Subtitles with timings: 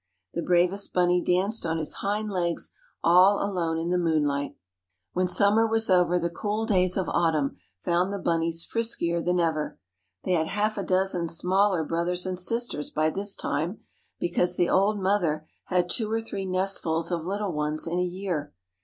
[0.33, 2.71] The bravest bunny danced on his hind legs
[3.03, 4.57] all alone in the moonlight.
[5.13, 9.77] When summer was over the cool days of autumn found the bunnies friskier than ever.
[10.23, 13.81] They had half a dozen smaller brothers and sisters by this time,
[14.19, 18.55] because the old mother had two or three nestfuls of little ones in a year.